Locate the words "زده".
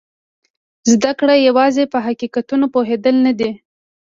0.91-1.11